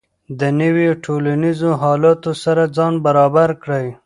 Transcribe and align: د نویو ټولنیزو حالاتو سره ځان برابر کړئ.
د 0.39 0.41
نویو 0.61 0.93
ټولنیزو 1.05 1.71
حالاتو 1.83 2.31
سره 2.43 2.63
ځان 2.75 2.93
برابر 3.05 3.49
کړئ. 3.63 3.87